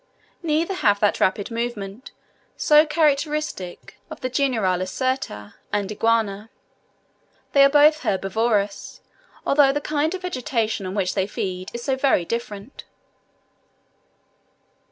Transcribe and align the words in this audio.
Neither 0.41 0.73
have 0.73 0.99
that 1.01 1.19
rapid 1.19 1.51
movement, 1.51 2.09
so 2.57 2.87
characteristic 2.87 3.99
of 4.09 4.21
the 4.21 4.29
genera 4.31 4.75
Lacerta 4.75 5.53
and 5.71 5.91
Iguana. 5.91 6.49
They 7.51 7.63
are 7.63 7.69
both 7.69 7.99
herbivorous, 7.99 9.01
although 9.45 9.71
the 9.71 9.79
kind 9.79 10.15
of 10.15 10.23
vegetation 10.23 10.87
on 10.87 10.95
which 10.95 11.13
they 11.13 11.27
feed 11.27 11.69
is 11.71 11.83
so 11.83 11.95
very 11.95 12.25
different. 12.25 12.83